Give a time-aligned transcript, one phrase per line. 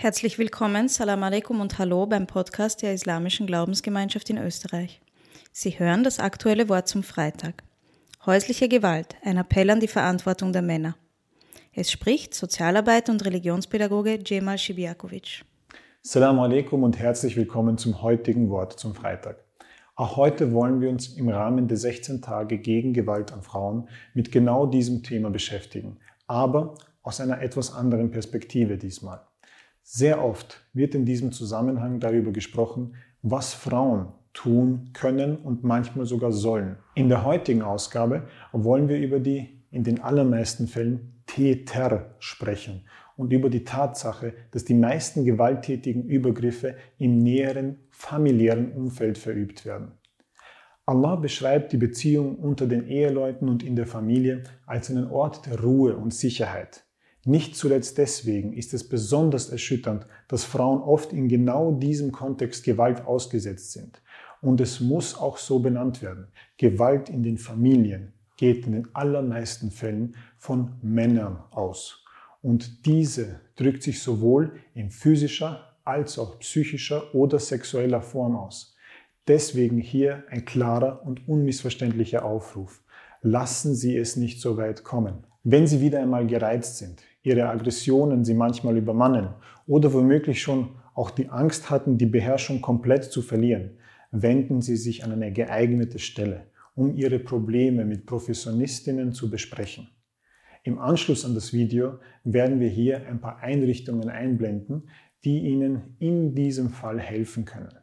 [0.00, 5.00] Herzlich willkommen, Salam alaikum und Hallo beim Podcast der Islamischen Glaubensgemeinschaft in Österreich.
[5.50, 7.64] Sie hören das aktuelle Wort zum Freitag.
[8.24, 10.94] Häusliche Gewalt, ein Appell an die Verantwortung der Männer.
[11.72, 15.44] Es spricht Sozialarbeit und Religionspädagoge Cemal Shibiakovic.
[16.02, 19.42] Salam alaikum und herzlich willkommen zum heutigen Wort zum Freitag.
[19.96, 24.30] Auch heute wollen wir uns im Rahmen der 16 Tage gegen Gewalt an Frauen mit
[24.30, 29.22] genau diesem Thema beschäftigen, aber aus einer etwas anderen Perspektive diesmal.
[29.90, 36.30] Sehr oft wird in diesem Zusammenhang darüber gesprochen, was Frauen tun können und manchmal sogar
[36.30, 36.76] sollen.
[36.94, 42.84] In der heutigen Ausgabe wollen wir über die in den allermeisten Fällen Täter sprechen
[43.16, 49.92] und über die Tatsache, dass die meisten gewalttätigen Übergriffe im näheren familiären Umfeld verübt werden.
[50.84, 55.58] Allah beschreibt die Beziehung unter den Eheleuten und in der Familie als einen Ort der
[55.62, 56.84] Ruhe und Sicherheit.
[57.28, 63.04] Nicht zuletzt deswegen ist es besonders erschütternd, dass Frauen oft in genau diesem Kontext Gewalt
[63.04, 64.00] ausgesetzt sind.
[64.40, 66.28] Und es muss auch so benannt werden.
[66.56, 72.02] Gewalt in den Familien geht in den allermeisten Fällen von Männern aus.
[72.40, 78.74] Und diese drückt sich sowohl in physischer als auch psychischer oder sexueller Form aus.
[79.26, 82.82] Deswegen hier ein klarer und unmissverständlicher Aufruf.
[83.20, 85.26] Lassen Sie es nicht so weit kommen.
[85.44, 89.28] Wenn Sie wieder einmal gereizt sind, ihre Aggressionen sie manchmal übermannen
[89.66, 93.78] oder womöglich schon auch die Angst hatten, die Beherrschung komplett zu verlieren,
[94.10, 99.88] wenden sie sich an eine geeignete Stelle, um ihre Probleme mit Professionistinnen zu besprechen.
[100.64, 104.88] Im Anschluss an das Video werden wir hier ein paar Einrichtungen einblenden,
[105.24, 107.74] die Ihnen in diesem Fall helfen können.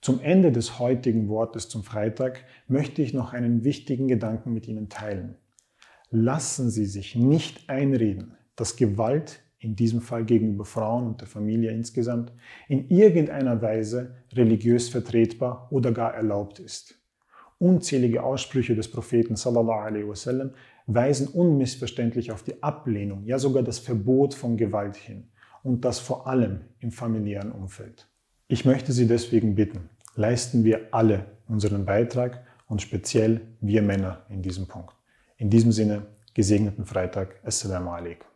[0.00, 4.88] Zum Ende des heutigen Wortes zum Freitag möchte ich noch einen wichtigen Gedanken mit Ihnen
[4.88, 5.36] teilen.
[6.10, 11.72] Lassen Sie sich nicht einreden, dass Gewalt, in diesem Fall gegenüber Frauen und der Familie
[11.72, 12.32] insgesamt,
[12.68, 17.00] in irgendeiner Weise religiös vertretbar oder gar erlaubt ist.
[17.58, 20.50] Unzählige Aussprüche des Propheten sallallahu wasallam
[20.86, 25.28] weisen unmissverständlich auf die Ablehnung, ja sogar das Verbot von Gewalt hin
[25.62, 28.08] und das vor allem im familiären Umfeld.
[28.46, 34.42] Ich möchte Sie deswegen bitten, leisten wir alle unseren Beitrag und speziell wir Männer in
[34.42, 34.95] diesem Punkt.
[35.38, 37.40] In diesem Sinne, gesegneten Freitag.
[37.44, 38.26] Assalamu alaikum.